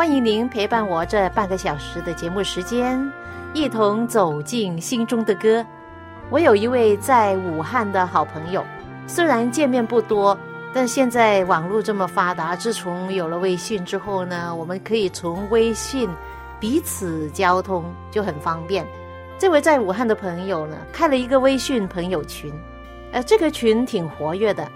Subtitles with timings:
[0.00, 2.98] 欢迎您陪伴我这半个小时的节目时间。
[3.52, 5.62] 一同走进心中的歌。
[6.30, 8.64] 我有一位在武汉的好朋友，
[9.06, 10.34] 虽然见面不多，
[10.72, 16.08] 但现在网络这么发达，自从有了微信之后呢，我们可以从微信
[16.58, 18.86] 彼此交通，就很方便。
[19.38, 22.50] 这位在武汉的朋友呢，开了一个微信朋友群，
[23.12, 24.66] 呃，这个群挺活跃的，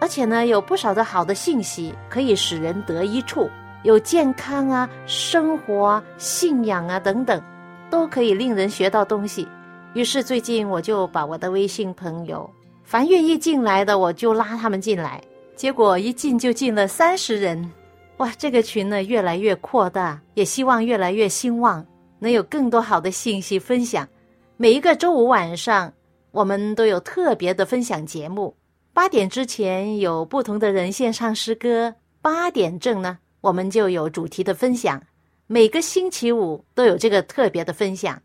[0.00, 3.48] 而且呢，有不少的好的信息，可以使人得一处，
[3.82, 7.42] 有健康啊、生活啊、信仰啊等等。
[7.90, 9.46] 都可以令人学到东西，
[9.92, 12.50] 于是最近我就把我的微信朋友，
[12.84, 15.20] 凡愿意进来的，我就拉他们进来。
[15.56, 17.70] 结果一进就进了三十人，
[18.16, 18.32] 哇！
[18.38, 21.84] 这个群呢越来越扩大，也希望越来越兴旺，
[22.18, 24.08] 能有更多好的信息分享。
[24.56, 25.92] 每一个周五晚上，
[26.30, 28.56] 我们都有特别的分享节目。
[28.94, 35.02] 八点之前有不同的人线上诗歌，八点正呢，我们就有主题的分享。
[35.46, 38.22] 每个星期五都有这个特别的分享，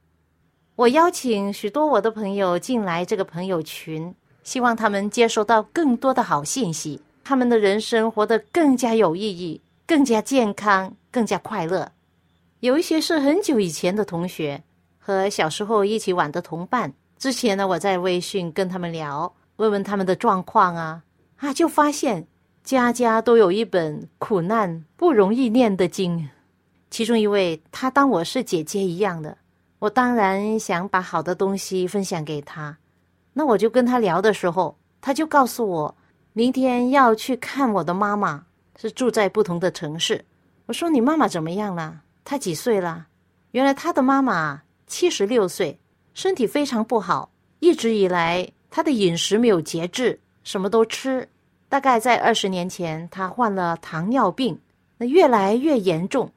[0.76, 11.92] 我邀请许多我的朋友进来这个朋友群，希望他们接收到更多的好信息，他们的人生活得更加有意义、更加健康、更加快乐。
[12.62, 14.64] 有一些是很久以前的同学
[14.98, 21.04] 和小时候一起玩的同伴，之前呢我在微信跟他们聊，问问他们的状况啊，
[21.38, 22.26] 啊就发现
[22.68, 26.28] 家家都有一本苦难不容易念的经。
[26.92, 29.38] 其中一位，他当我是姐姐一样的，
[29.80, 32.78] 我当然想把好的东西分享给他。
[33.32, 35.96] 那我就跟他聊的时候，他就告诉我，
[36.34, 38.44] 明天要去看我的妈妈，
[38.76, 40.26] 是住在不同的城市。
[40.66, 42.02] 我说你妈妈怎么样了？
[42.26, 43.08] 她几岁了？
[43.52, 45.80] 原来他的妈妈七十六岁，
[46.14, 51.30] 身体非常不好，一直以来他的饮食没有节制，什么都吃。
[51.70, 54.60] 大概在二十年前，他患了糖尿病，
[54.98, 56.32] 那越来越严重。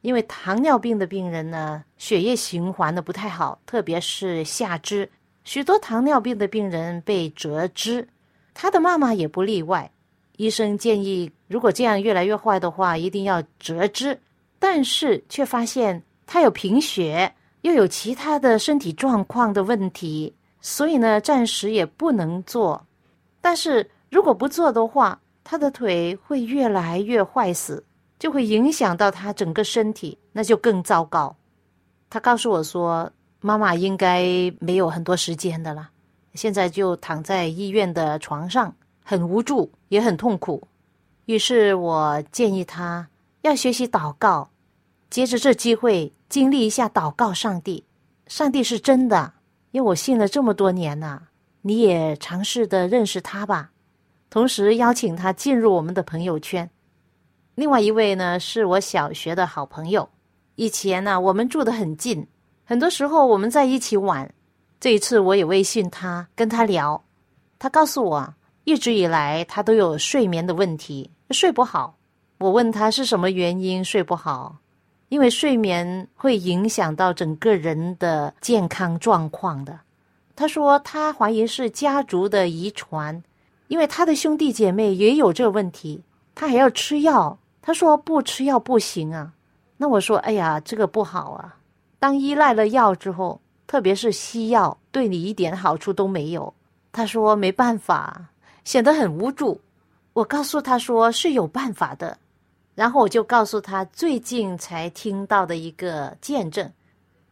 [0.00, 5.10] 因为糖尿病的病人呢，血液循环的不太好，特别是下肢，
[5.42, 8.06] 许多糖尿病的病人被折肢，
[8.54, 9.90] 他的妈妈也不例外。
[10.36, 14.20] 医生建议，如果这样越来越坏的话，一定要折肢，
[14.58, 22.86] 但是却发现他有贫血，又有其他的身体状况的问题，所以呢，暂时也不能做。
[23.40, 27.84] 但是如果不做的话，他的腿会越来越坏死。
[28.18, 31.36] 就会影响到他整个身体，那就更糟糕。
[32.08, 33.12] 他告诉我说
[33.42, 34.24] ：“妈妈应该
[34.58, 35.90] 没有很多时间的了，
[36.32, 38.74] 现在就躺在医院的床上，
[39.04, 40.66] 很无助，也很痛苦。”
[41.26, 43.06] 于是我建议他
[43.42, 44.48] 要学习祷告，
[45.10, 47.34] 借着这机会经历一下祷告。
[47.34, 47.84] 上帝，
[48.28, 49.34] 上帝是真的，
[49.72, 51.24] 因为我信了这么多年了，
[51.60, 53.72] 你也尝试的认识他吧。
[54.28, 56.68] 同时邀请他进入我们的朋友圈。
[57.54, 60.08] 另外一位呢，是我小学的好朋友。
[60.56, 62.26] 以前呢，我们住得很近，
[62.64, 64.30] 很多时候我们在一起玩。
[64.78, 67.02] 这一次我也微信他，跟他聊，
[67.58, 71.96] 他告诉我，一直以来他都有睡眠的问题，睡不好。
[72.38, 74.56] 我问他是什么原因睡不好，
[75.08, 79.80] 因为睡眠会影响到整个人的健康状况的。
[80.34, 83.22] 他说他怀疑是家族的遗传，
[83.68, 86.02] 因为他的兄弟姐妹也有这个问题，
[86.34, 87.38] 他还要吃药。
[87.62, 89.32] 他说不吃药不行啊，
[89.76, 91.56] 那我说哎呀，这个不好啊。
[91.98, 96.54] 当依赖了药之后，特别是西药，对你一点好处都没有。
[96.92, 98.26] 他说没办法，
[98.64, 99.60] 显得很无助。
[100.12, 102.16] 我告诉他说是有办法的，
[102.74, 106.70] 然后我就告诉他最近才听到的一个见证，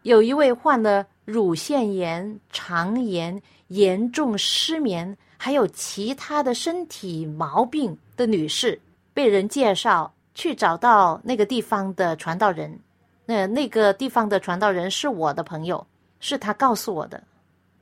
[0.02, 8.80] 有一位患了乳腺炎、肠炎、严重失眠，还有其他的身体毛病的女士，
[9.12, 10.12] 被人介绍。
[10.36, 12.76] 去找到那个地方的传道人，
[13.24, 15.86] 那那个地方的传道人是我的朋友，
[16.18, 17.22] 是他告诉我的。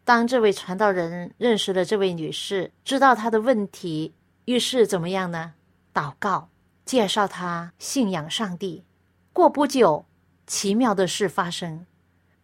[0.05, 4.13] 当这位传道人认识了这位女士，知道她的问题，
[4.45, 5.55] 于是怎么样呢？
[5.95, 6.47] 祷告，
[6.85, 8.85] 介绍她信仰上帝。
[9.33, 10.05] 过不久，
[10.47, 11.87] 奇妙的事发生，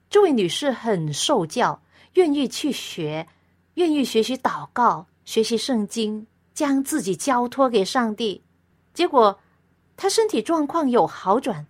[0.09, 1.83] 这位女士很受教，
[2.15, 3.27] 愿意去学，
[3.79, 8.43] 愿意学习祷告，学习圣经，将自己交托给上帝。
[8.93, 9.39] 结果，
[9.97, 11.65] 他身体状况有好转。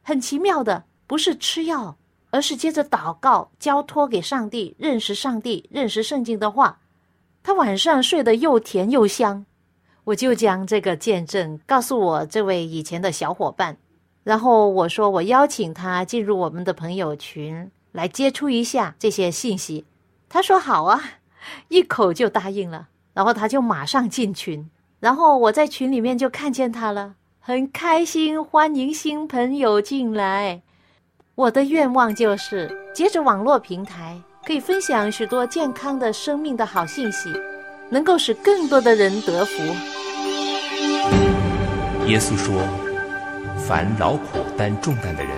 [0.00, 1.96] 很奇妙的，不是吃药。
[2.32, 6.78] 而是接着祷告，交托给上帝，认识上帝，认识圣经的话，
[7.42, 9.44] 他晚上睡得又甜又香。
[10.04, 13.76] 我就将这个见证告诉我这位以前的小伙伴，
[14.22, 19.84] 然后我说我邀请他进入我们的朋友群来接触一下这些信息。
[20.28, 21.02] 他说好啊，
[21.68, 22.88] 一口就答应了。
[23.12, 24.70] 然后他就马上进群，
[25.00, 30.62] 然后我在群里面就看见他了，很开心，欢迎新朋友进来。
[31.34, 34.16] 我的愿望就是，借着网络平台，
[34.46, 37.32] 可以分享许多健康的生命的好信息，
[37.90, 39.62] 能够使更多的人得福。
[42.06, 42.62] 耶稣说
[43.66, 45.32] ：“凡劳苦担重担的人，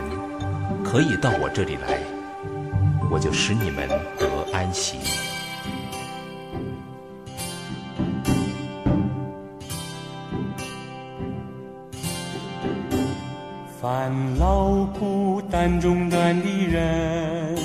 [0.84, 2.00] 可以到我这里来，
[3.10, 3.88] 我就使你们
[4.18, 4.98] 得安息。”
[14.02, 17.56] 烦劳苦担重担的人，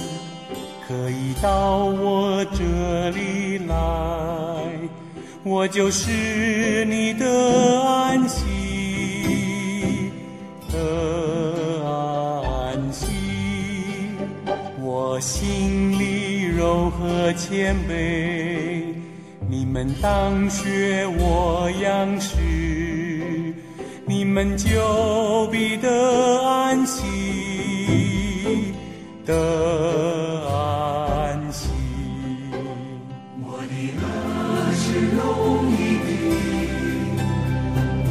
[0.87, 3.75] 可以到我这里来，
[5.41, 7.25] 我就是你的
[7.81, 8.45] 安息，
[10.71, 10.77] 的
[12.45, 13.07] 安息。
[14.79, 18.93] 我心里柔和谦卑，
[19.49, 22.66] 你们当学我样式。
[24.39, 25.89] 你们就必得
[26.43, 27.01] 安息，
[29.25, 29.33] 得
[30.47, 31.71] 安息。
[33.41, 34.05] 我的恶
[34.75, 34.85] 是
[35.17, 35.17] 容
[35.73, 36.09] 易的，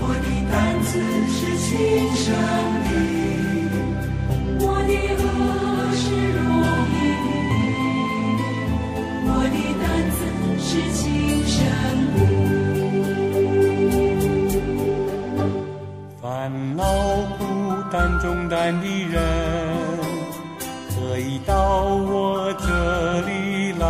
[0.02, 0.52] 我的担
[0.82, 0.90] 子
[1.31, 1.70] 是轻
[2.17, 2.25] 省
[2.82, 2.90] 的。
[4.67, 4.90] 我的
[5.22, 5.25] 恶
[5.94, 6.43] 是容
[6.90, 7.31] 易的，
[9.31, 10.19] 我的担子
[10.58, 11.00] 是轻
[16.46, 16.84] 烦恼
[17.38, 17.44] 苦
[17.90, 19.20] 担重担的人，
[20.94, 23.84] 可以到我这里来，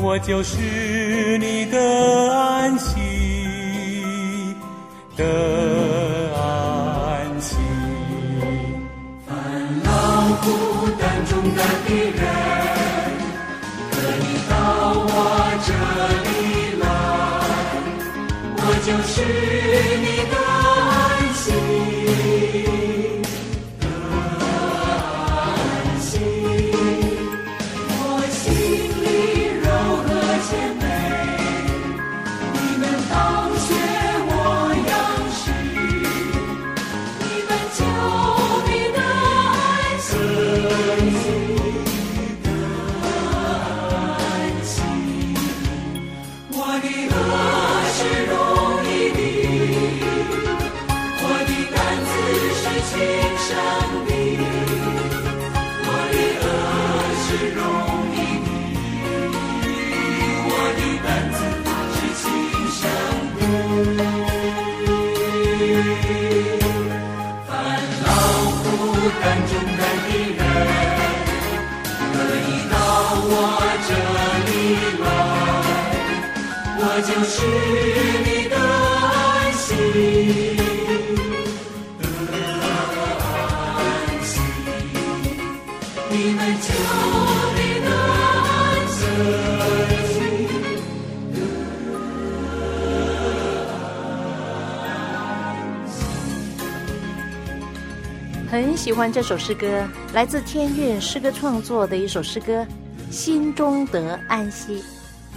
[0.00, 1.76] 我就是你的
[2.32, 2.94] 安息，
[5.16, 5.24] 的
[6.36, 7.56] 安息。
[9.26, 9.34] 烦
[9.82, 9.90] 恼
[10.40, 10.46] 苦
[11.00, 12.22] 担重担的人，
[13.90, 14.54] 可以到
[14.94, 15.10] 我
[15.66, 15.68] 这
[16.22, 16.30] 里
[16.78, 16.86] 来，
[18.56, 19.14] 我就是
[19.98, 20.45] 你的。
[22.64, 22.95] 很
[98.86, 102.62] 喜欢这首诗歌，来自天韵诗歌创作的一首诗歌，
[103.10, 104.80] 《心中得安息》，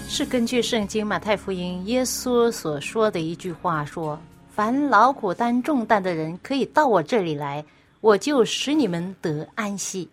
[0.07, 4.19] 是根据圣经马太福音耶稣所说的一句话说
[4.53, 7.65] ：“凡劳苦担重担的人，可以到我这里来，
[8.01, 10.07] 我就使你们得安息。”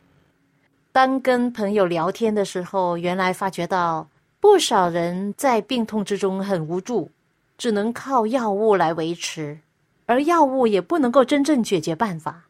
[0.90, 4.08] 当跟朋友聊天的时候，原来发觉到
[4.40, 7.10] 不少人在病痛之中很无助，
[7.58, 9.58] 只能靠药物来维持，
[10.06, 12.44] 而药物也不能够真正解决办法。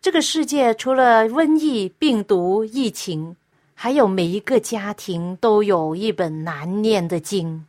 [0.00, 3.34] 这个世界除了瘟疫、病毒、疫情，
[3.74, 7.66] 还有每一个家庭都有一本难念的经。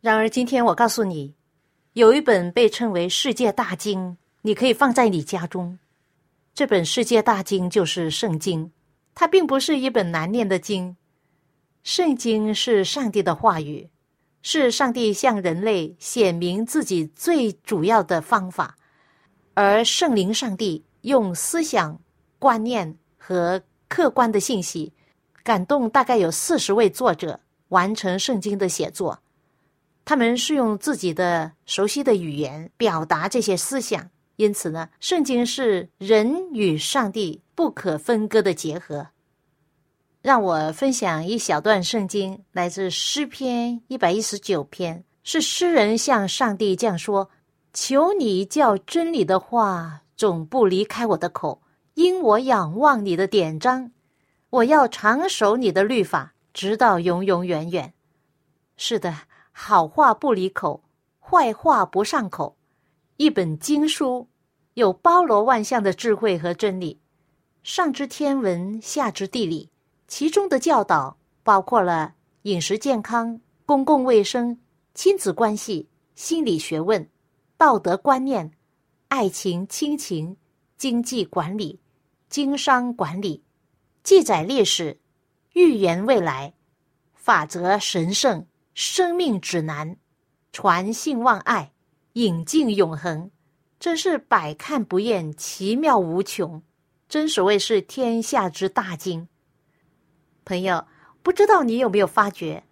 [0.00, 1.34] 然而，今天我告诉你，
[1.92, 5.78] 有一本被称为世界大经，你可以放在你家中。
[6.52, 8.72] 这本世界大经就是圣经，
[9.14, 10.96] 它并不是一本难念的经，
[11.84, 13.88] 圣经是上帝的话语，
[14.42, 18.76] 是上帝向人类显明自己最主要的方法，
[19.54, 22.00] 而圣灵上帝用思想、
[22.38, 24.92] 观念和客观的信息
[25.44, 29.20] 感动大概有四十位作者完成圣经的写作。
[30.04, 39.06] 他们是用自己的熟悉的语言表达这些思想，因此呢，圣经是人与上帝不可分割的结合。
[40.20, 47.30] 让我分享一小段圣经，来自诗篇一百一十九篇，是诗人向上帝这样说
[47.72, 51.62] ：“求你叫真理的话总不离开我的口，
[51.94, 53.90] 因我仰望你的典章，
[54.50, 57.94] 我要长守你的律法，直到永永远远。”
[58.76, 59.14] 是的。
[59.54, 60.82] 好话不离口，
[61.20, 62.56] 坏话不上口。
[63.18, 64.26] 一本经书
[64.72, 66.98] 有包罗万象的智慧和真理，
[67.62, 69.68] 上知天文，下知地理。
[70.08, 72.14] 其中的教导包括了
[72.44, 74.58] 饮食健康、公共卫生、
[74.94, 77.06] 亲子关系、心理学问、
[77.58, 78.50] 道德观念、
[79.14, 80.38] 爱情亲情、
[80.78, 81.78] 经济管理、
[82.30, 83.44] 经商管理、
[84.02, 84.98] 记载历史、
[85.52, 86.54] 预言未来、
[87.14, 88.46] 法则神圣。
[88.72, 89.98] 生命指南，
[90.50, 91.72] 传信望爱，
[92.14, 93.30] 引进永恒，
[93.78, 96.62] 真是百看不厌，奇妙无穷。
[97.06, 99.28] 真所谓是天下之大经。
[100.46, 100.86] 朋友，
[101.22, 102.64] 不知道你有没有发觉，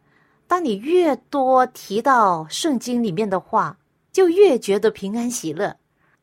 [0.49, 3.79] 当你越多提到圣经里面的话，
[4.11, 5.77] 就越觉得平安喜乐，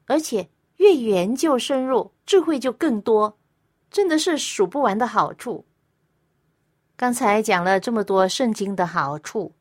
[0.08, 3.38] 而且越研究深入，智慧就更多，
[3.92, 5.64] 真的是数不完的好处。
[6.96, 9.54] 刚才讲了这么多圣经的好处。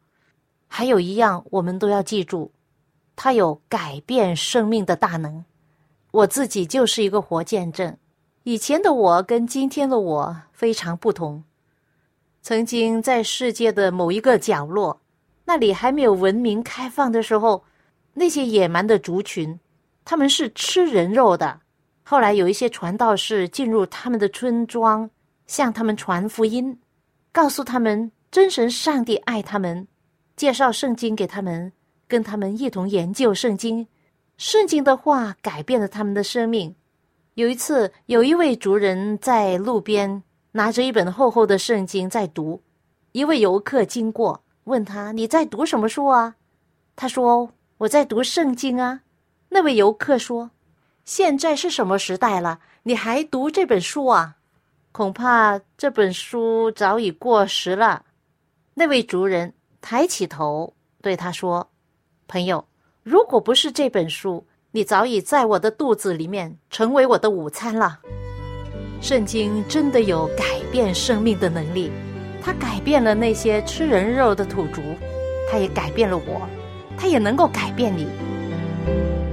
[0.69, 2.51] 还有一样，我们都要记住，
[3.15, 5.45] 它有改变生命的大能。
[6.11, 7.97] 我自己就是一个活见证。
[8.43, 11.45] 以前的我跟今天的我非常不同。
[12.43, 15.01] 曾经在世界的某一个角落，
[15.45, 17.65] 那里还没有文明开放的时候，
[18.15, 19.59] 那些野蛮的族群，
[20.07, 21.61] 他们是吃人肉的。
[22.05, 25.11] 后来有一些传道士进入他们的村庄，
[25.49, 26.79] 向他们传福音，
[27.33, 29.87] 告诉他们真神上帝爱他们。
[30.37, 31.73] 介绍圣经给他们，
[32.07, 33.87] 跟他们一同研究圣经。
[34.37, 36.75] 圣经的话改变了他们的生命。
[37.35, 40.23] 有一次，有一位族人在路边
[40.53, 42.63] 拿着一本厚厚的圣经在读。
[43.13, 46.37] 一位游客经过，问他：“你在读什么书啊？”
[46.95, 49.01] 他说：“我在读圣经啊。”
[49.49, 50.51] 那位游客说
[51.05, 52.61] ：“现在是什么时代了？
[52.83, 54.37] 你还读这本书啊？
[54.93, 58.05] 恐怕这本书早已过时了。”
[58.75, 59.53] 那位族人。
[59.89, 61.71] 抬起头对他说
[62.27, 62.67] ：“朋友，
[63.05, 68.01] 如果不是这本书，你早已在我的肚子里面成为我的午餐了。
[69.01, 71.93] 圣经真的有改变生命的能力，
[72.43, 74.83] 它改变了那些吃人肉的土族，
[75.49, 76.49] 它也改变了我，
[76.99, 78.09] 它也能够改变你。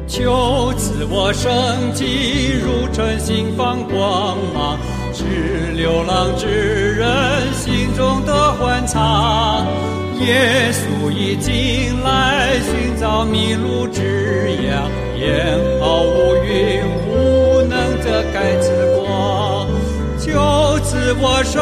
[0.07, 1.51] 求赐我生
[1.93, 4.77] 机，如晨星放光芒，
[5.13, 5.24] 是
[5.75, 7.07] 流浪之人
[7.53, 9.65] 心中的欢畅。”
[10.22, 18.69] 耶稣已经来寻找迷路之羊，眼毫无云雾能遮盖之
[19.01, 19.67] 光。
[20.19, 20.31] 求
[20.83, 21.60] 赐我圣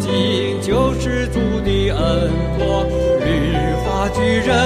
[0.00, 2.86] 经，就是主的恩光。
[4.00, 4.56] 律法巨人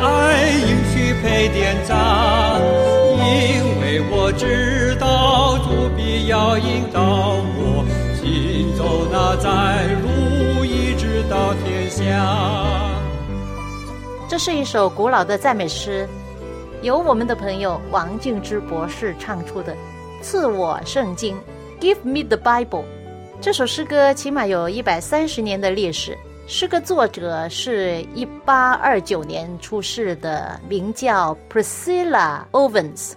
[0.00, 2.60] 爱应许配典章，
[3.18, 7.84] 因为我知道主必要引导我
[8.16, 12.02] 行走那在路，一直到天下。
[14.28, 16.08] 这是一首古老的赞美诗，
[16.82, 19.72] 由我们的朋友王静之博士唱出的
[20.20, 21.36] 《赐我圣经》
[21.80, 22.84] （Give me the Bible）。
[23.40, 26.18] 这首诗歌起码有一百三十年的历史。
[26.52, 33.12] 诗歌作者是一八二九年出世的，名叫 Priscilla Owens，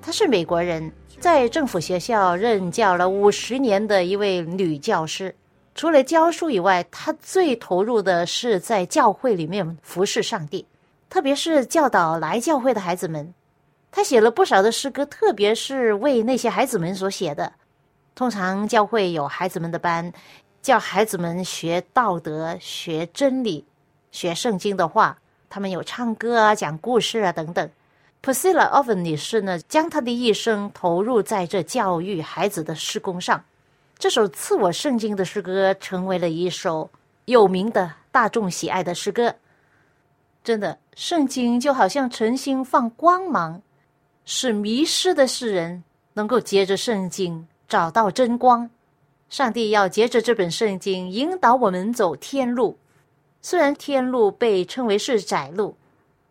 [0.00, 5.32] 她是美国人，在政府学校任教了五十年的一位女教师。
[5.74, 10.66] 除了教书以外，她最投入的是在教会里面服侍上帝，
[11.10, 13.34] 特别是教导来教会的孩子们。
[13.92, 17.52] 她写了不少的诗歌，特别是为那些孩子们所写的。
[18.14, 20.10] 通常教会有孩子们的班，
[20.62, 23.64] 叫孩子们学道德、学真理、
[24.10, 25.18] 学圣经的话。
[25.52, 27.68] 他们有唱歌啊、讲故事啊等等。
[28.22, 33.42] Priscilla o v e n 女士呢，将她的一生投入在这教育孩子的施工上。
[33.98, 36.88] 这首赐我圣经的诗歌成为了一首
[37.24, 39.34] 有名的大众喜爱的诗歌。
[40.44, 43.60] 真的，圣经就好像晨星放光芒，
[44.24, 48.70] 使迷失的世人能够借着圣经找到真光。
[49.30, 52.76] 上帝要借着这本圣经引导我们走天路，
[53.40, 55.76] 虽然天路被称为是窄路，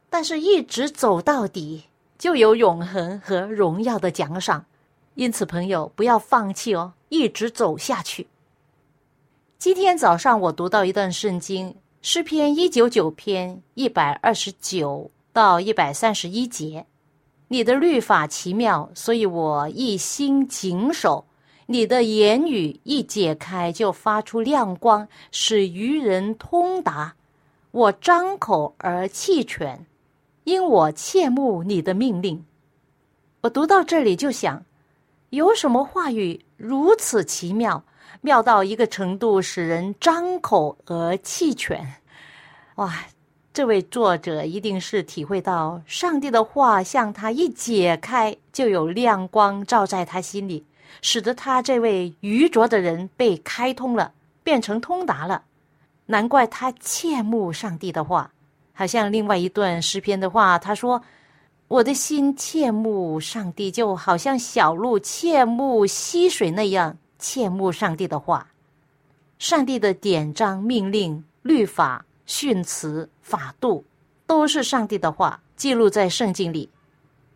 [0.09, 1.85] 但是一直走到底，
[2.17, 4.65] 就有永恒和荣耀的奖赏。
[5.15, 8.27] 因此，朋友不要放弃哦，一直走下去。
[9.57, 16.85] 今天早上我读到一段圣经，诗篇一九九篇一百二十九到一百三十一节。
[17.47, 21.25] 你的律法奇妙，所以我一心谨守。
[21.71, 27.13] 你的言语一解开，就发出亮光，使愚人通达。
[27.69, 29.85] 我张口而气喘，
[30.45, 32.43] 因我切慕你的命令。
[33.41, 34.65] 我读到这里就想，
[35.29, 37.83] 有什么话语如此奇妙，
[38.21, 41.97] 妙到一个程度，使人张口而气喘？
[42.77, 42.91] 哇！
[43.51, 50.63] 这位作者一定是体会到上帝的话向他一解开，就有亮光照在他心里，
[51.01, 55.43] 使得他这位愚拙的人被开通了，变成通达了。
[56.05, 58.31] 难怪他切慕上帝的话，
[58.73, 61.01] 好像另外一段诗篇的话，他说
[61.67, 68.47] ：“我的心切慕上帝，就好像小鹿切慕溪水那样切慕上帝的话。
[69.37, 73.83] 上帝的典章、命令、律法。”训词、法度，
[74.27, 76.69] 都是上帝的话，记录在圣经里。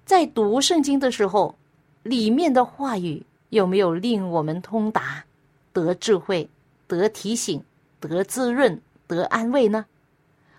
[0.06, 1.56] 在读圣经的时候，
[2.04, 5.26] 里面的话语有没有令我们通达、
[5.72, 6.50] 得智慧、
[6.88, 7.64] 得提醒、
[8.00, 9.86] 得滋润、得安慰呢？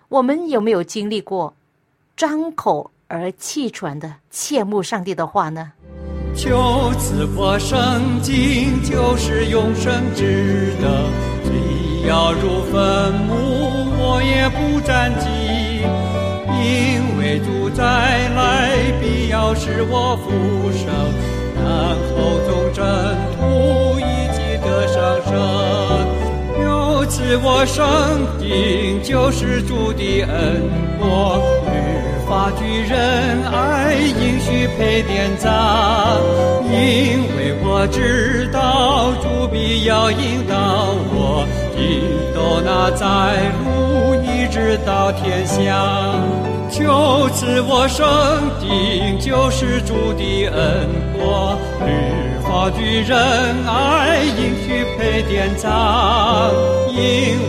[0.09, 1.57] 我们有没有经历过
[2.17, 5.73] 张口而气喘的切慕上帝的话呢？
[6.37, 11.11] 求赐我圣经，就是永生之德，
[11.43, 13.35] 虽要入坟墓。
[14.07, 15.27] 我也不沾记，
[16.63, 20.87] 因为主再来必要使我复生，
[22.11, 22.85] 后从征
[23.39, 24.97] 途一起得上
[25.27, 25.33] 升。
[26.63, 27.85] 由此我生
[28.39, 30.33] 定就是主的恩
[30.99, 31.73] 果，律
[32.27, 32.93] 法举人
[33.53, 35.51] 爱应许配点赞，
[36.71, 36.73] 因
[37.37, 41.47] 为我知道主必要引导我，
[41.77, 43.05] 引导那在
[43.65, 43.73] 路。
[44.27, 46.15] 一直到天下，
[46.71, 48.07] 就赐我生
[48.61, 51.59] 定，就是主的恩果。
[51.81, 51.87] 律
[52.43, 53.17] 法举人
[53.67, 55.71] 爱，应许配典章，
[56.89, 56.95] 因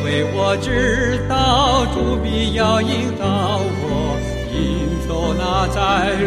[0.04, 3.26] 为我知道主必要引导
[3.84, 3.86] 我，
[4.52, 4.58] 引
[5.08, 5.78] 走那在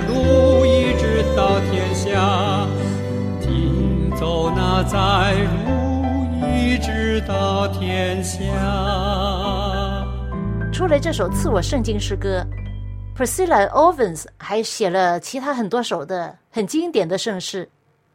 [0.07, 1.03] 路，一直
[1.37, 2.07] 到天下，
[3.49, 4.97] 引走那在
[5.58, 5.58] 路，
[7.67, 8.39] 天下。
[10.73, 12.47] 除了这首赐我圣经诗歌
[13.17, 17.69] ，Priscilla Ovens 还写了其他很多首的很经典的圣诗。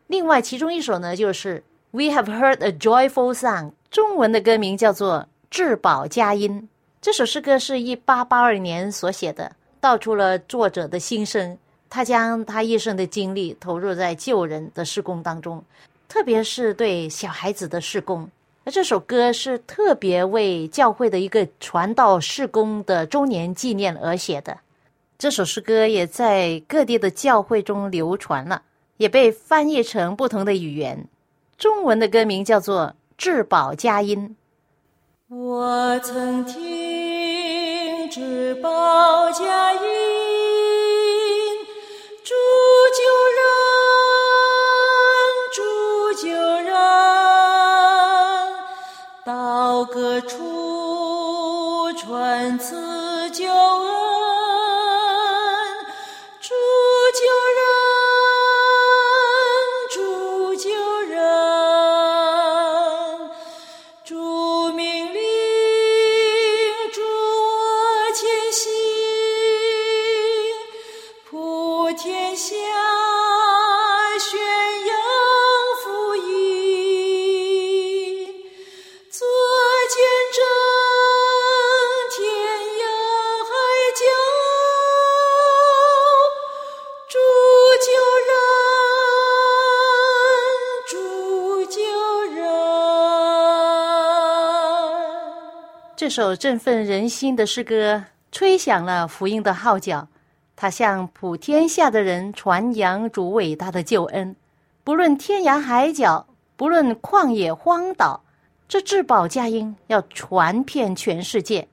[0.07, 6.61] 另外，其中一首呢，就是 We have heard a joyful song，中文的歌名叫做《至宝佳音》。
[7.01, 9.51] 这首诗歌是一八八二年所写的，
[9.81, 11.57] 道出了作者的心声。
[11.89, 15.63] 他将他一生的精力投入在救人的施工当中，
[16.07, 18.27] 特别是对小孩子的施工。
[18.65, 24.57] 那这首歌是特别为教会的一个传道事工的周年纪念而写的。
[25.17, 28.61] 这首诗歌也在各地的教会中流传了，
[28.97, 31.07] 也被翻译成不同的语言。
[31.57, 34.35] 中文的歌名叫做《至宝佳音》。
[35.35, 40.22] 我曾听至宝佳音。
[52.13, 52.75] 问此
[53.31, 53.92] 旧。
[96.03, 100.05] 这首振奋人心的诗歌吹响了福音的号角，
[100.53, 104.35] 它向普天下的人传扬主伟大的救恩。
[104.83, 108.21] 不论天涯海角，不论旷野荒岛，
[108.67, 111.65] 这至宝佳音要传遍全世界，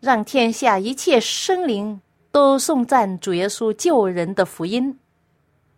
[0.00, 2.00] 让天下一切生灵
[2.32, 4.98] 都颂赞主耶稣救人的福音。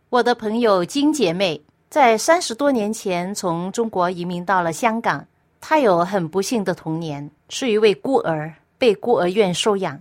[0.09, 5.27] 我的朋友金姐妹在三十多年前从中国移民到了香港。
[5.61, 10.01] 他有很不幸的童年，是一位孤儿，被孤儿院收养，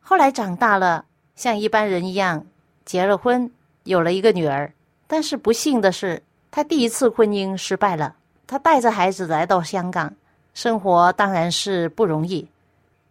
[0.00, 2.44] 后来长大了，像一般人一样
[2.84, 3.50] 结了婚，
[3.84, 4.72] 有了一个女儿。
[5.06, 8.14] 但是不幸的是，他第一次婚姻失败了。
[8.46, 10.14] 他带着孩子来到香港，
[10.54, 12.46] 生活当然是不容易，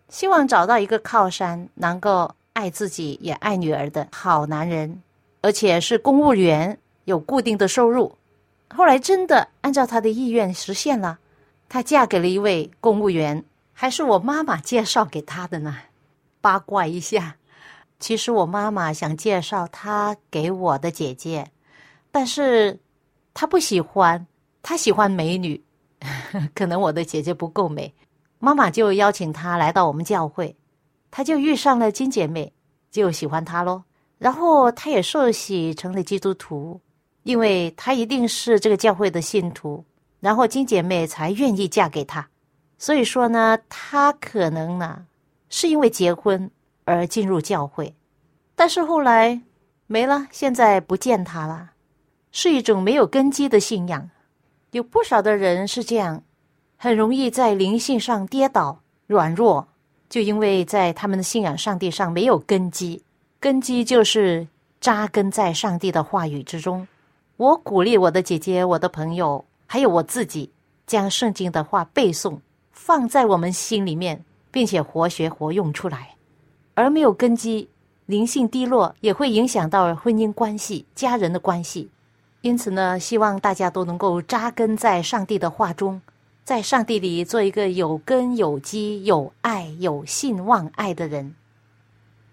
[0.10, 5.02] 希望找到一个靠山，能够爱自己也爱女儿的好男人，
[5.42, 8.16] 而且是公务员，有固定的收入。
[8.76, 11.18] 后来真的按照他的意愿实现了，
[11.70, 13.44] 她嫁给了一位公务员。
[13.80, 15.78] 还是我妈妈介绍给他的呢，
[16.42, 17.36] 八卦一下。
[18.00, 21.48] 其实我妈妈想介绍他给我的姐姐，
[22.10, 22.80] 但是
[23.36, 24.26] 她不喜欢，
[24.64, 25.64] 她喜欢美女，
[26.56, 27.94] 可能我的姐姐不够美。
[28.40, 30.56] 妈妈就邀请她来到我们教会，
[31.12, 32.52] 她就遇上了金姐妹，
[32.90, 33.84] 就喜欢她喽。
[34.18, 36.82] 然后她也受洗成了基督徒，
[37.22, 39.86] 因为她一定是这个教会的信徒，
[40.28, 42.28] 然后金姐妹才愿意嫁给他。
[42.78, 45.06] 所以说呢，他可能呢
[45.48, 46.52] 是因为结婚
[46.84, 47.96] 而进入教会，
[48.54, 49.42] 但是后来
[49.86, 51.72] 没了，现在不见他了，
[52.30, 54.10] 是一种没有根基的信仰。
[54.72, 56.24] 有不少的人是这样，
[56.76, 59.70] 很容易在灵性上跌倒、软弱，
[60.10, 63.02] 就因为在他们的信仰上帝上没有根基。
[63.40, 64.50] 根基就是
[64.82, 66.86] 扎根在上帝的话语之中。
[67.38, 70.50] 我鼓励我的姐姐、我的朋友，还有我自己，
[70.88, 72.40] 将圣经的话背诵。
[72.72, 76.16] 放在我们心里面，并且活学活用出来，
[76.74, 77.68] 而没有根基，
[78.06, 81.90] 灵性低落，也会影响到婚姻关系、家人的关系。
[82.42, 86.02] 因此呢，希望大家都能够扎根在上帝的话中，
[86.46, 91.36] 在上帝里做一个有根有基、有爱、有信望爱的人。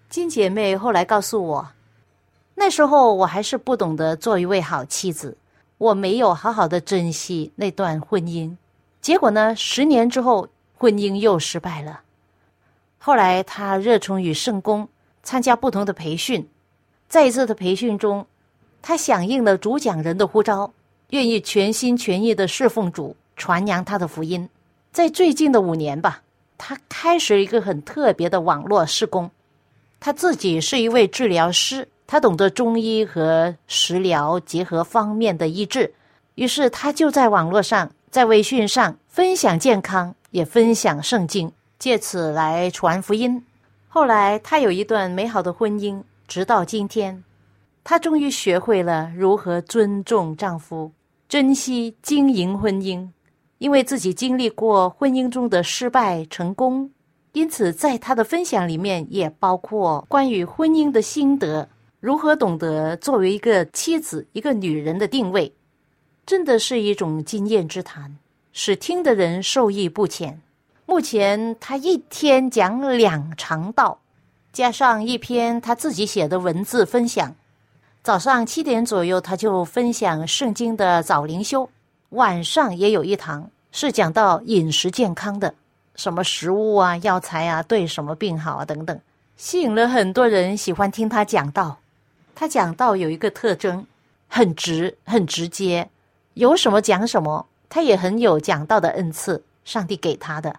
[0.08, 1.68] 金姐妹后来告诉我，
[2.54, 5.36] 那时候我还是不懂得做一位好妻子，
[5.78, 8.56] 我没有好好的珍惜那段婚姻。
[9.00, 9.54] 结果呢？
[9.54, 12.00] 十年之后，婚姻又失败了。
[12.98, 14.88] 后来他热衷于圣公，
[15.22, 16.48] 参加不同的培训。
[17.08, 18.26] 在一次的培训中，
[18.80, 20.72] 他响应了主讲人的呼召，
[21.10, 24.48] 愿意全心全意的侍奉主，传扬他的福音。
[24.90, 26.22] 在最近的五年吧，
[26.56, 29.30] 他开始一个很特别的网络施工。
[30.00, 35.94] 他自己是一位治疗师，他懂得中医和食疗结合方面的医治，
[36.34, 37.90] 于是他就在网络上。
[38.10, 43.44] 在微信上分享健康，也分享圣经，借此来传福音。
[43.88, 47.24] 后来他有一段美好的婚姻，直到今天，
[47.82, 50.92] 他终于学会了如何尊重丈夫，
[51.28, 53.08] 珍惜经营婚姻。
[53.58, 56.88] 因为自己经历过婚姻中的失败、成功，
[57.32, 61.68] 因此在他的分享里面也包括关于婚姻的心得，
[62.04, 65.50] 如何懂得作为一个妻子、一个女人的定位。
[66.26, 68.14] 真的是一种经验之谈，
[68.52, 70.38] 使听的人受益不浅。
[70.84, 73.98] 目前他一天讲两场道，
[74.52, 77.34] 加上一篇他自己写的文字分享。
[78.02, 81.66] 早上七点左右，他就分享圣经的早灵修；
[82.10, 85.54] 晚上也有一堂是讲到饮食健康的，
[85.96, 89.00] 什么食物啊、药材啊，对什么病好啊等等，
[89.38, 91.78] 吸引了很多人喜欢听他讲道。
[92.34, 93.86] 他讲道有一个特征，
[94.28, 95.88] 很直，很直接。
[96.34, 100.56] 有什么讲什么，他也很有讲道的恩赐，上帝给他的。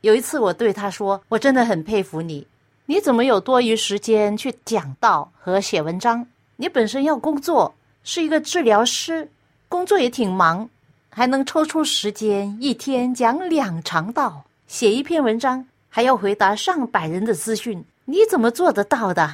[0.00, 2.46] 有一次，我对他说：“我真的很佩服你，
[2.86, 6.26] 你怎么有多余时间去讲道和写文章？
[6.56, 9.30] 你本身要工作，是一个治疗师，
[9.68, 10.68] 工作也挺忙，
[11.08, 19.32] 还能抽出时间一天讲两场道，写一篇文章，还要回答上百人的资讯，你怎么做得到的？”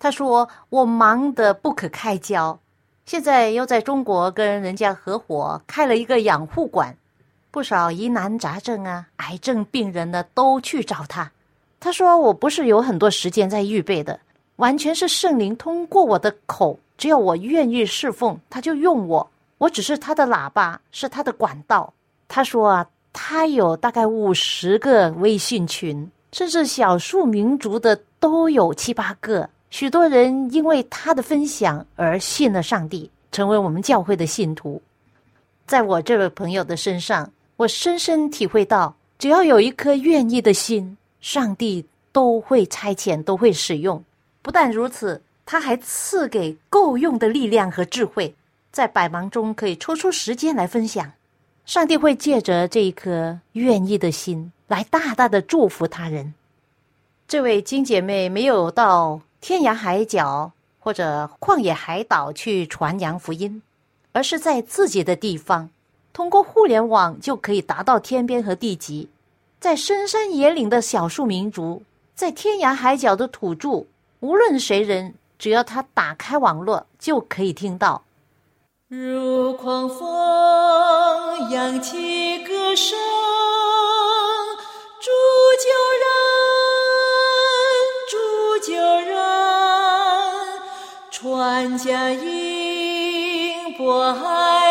[0.00, 2.58] 他说：“我忙得不可开交。”
[3.04, 6.96] 现在又在中国跟人家合伙开了一个养护馆，
[7.50, 11.30] 不少疑难杂症啊、癌症病人呢都去找他。
[11.78, 14.18] 他说：“我不是有很多时间在预备的，
[14.56, 21.92] 完全是圣灵通过我的口，只要我愿意侍奉，他就用我，我只是他的喇叭，是他的管道。”
[22.26, 29.50] 他说啊，他有大概五十个微信群，甚至少数民族的都有七八个。
[29.70, 34.82] 许多人因为他的分享而信了上帝，成为我们教会的信徒。
[35.64, 44.02] 在我这位朋友的身上，我深深体会到，只要有一颗愿意的心，上帝都会差遣，都会使用。
[44.42, 48.34] 不但如此，他还赐给够用的力量和智慧，
[48.72, 51.12] 在百忙中可以抽出时间来分享。
[51.64, 56.34] 上帝会借着这一颗愿意的心，来大大的祝福他人。
[57.28, 59.20] 这位金姐妹没有到。
[59.40, 63.62] 天涯海角或者旷野海岛去传扬福音，
[64.12, 65.70] 而是在自己的地方，
[66.12, 69.08] 通过互联网就可以达到天边和地极。
[69.58, 71.82] 在深山野岭的少数民族，
[72.14, 73.86] 在天涯海角的土著，
[74.20, 78.02] 无论谁人，只要他打开网络，就可以听到。
[78.88, 82.98] 如狂风扬起歌声，
[91.20, 94.69] 船家迎波海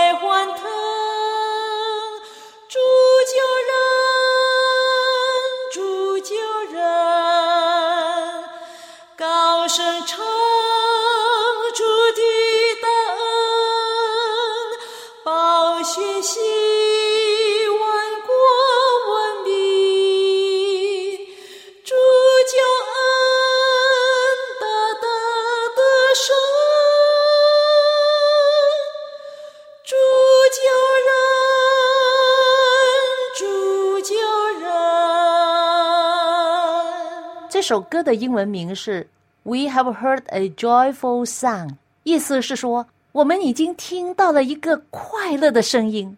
[37.59, 39.05] 这首歌的英文名是
[39.43, 41.71] "We have heard a joyful song"，
[42.03, 46.17] 意思是说我们已经听到了一个快乐的声音。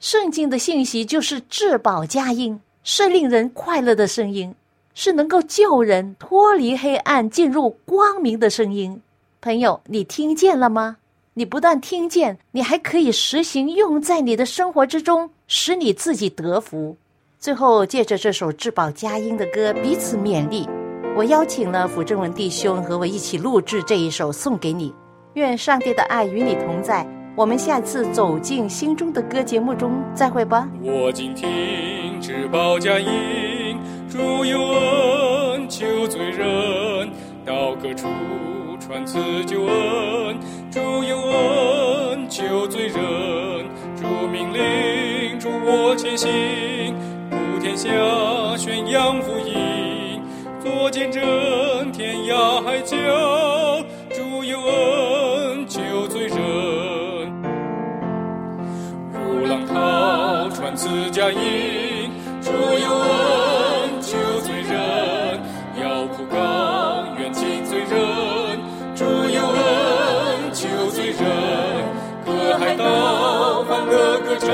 [0.00, 4.54] 圣经的信息就是至宝佳音，是令人快乐的声音，
[4.92, 9.00] 是能够救人脱离黑暗、进入光明的声音。
[9.40, 10.98] 朋友，你听见了吗？
[11.32, 16.98] 你不但听见，你还可以实行用在你的生活之中，使你自己得福。
[17.38, 20.68] 最后，借着这首至宝佳音的歌，彼此勉励。
[21.14, 24.94] 我邀请了辅正文弟兄和我一起录制这一首，送给你。
[25.34, 27.06] 愿上帝的爱与你同在。
[27.36, 30.68] 我们下次走进心中的歌节目中再会吧。
[30.82, 37.10] 我今听至宝佳音，主有恩救罪人，
[37.44, 38.06] 到各处
[38.80, 40.36] 传赐救恩，
[40.70, 46.30] 主有恩救罪人，主命令，主我前行，
[47.30, 47.88] 普天下
[48.58, 49.54] 宣扬福音，
[50.72, 51.22] 作见证
[51.92, 52.96] 天涯海角，
[54.08, 56.36] 主有恩救罪人。
[59.12, 65.38] 如浪涛传此佳音，主有恩救罪人，
[65.78, 68.58] 要哭告冤尽罪人，
[68.94, 71.20] 主有恩救罪人，
[72.24, 74.48] 隔海刀欢乐歌唱，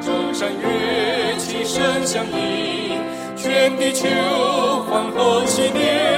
[0.00, 3.00] 众山乐齐声响应，
[3.36, 4.06] 全地球
[4.96, 6.15] 欢呼喜念，